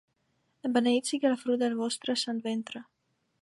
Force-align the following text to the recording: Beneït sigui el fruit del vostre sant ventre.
Beneït 0.77 1.11
sigui 1.11 1.29
el 1.31 1.37
fruit 1.43 1.61
del 1.65 1.77
vostre 1.83 2.17
sant 2.23 2.41
ventre. 2.49 2.83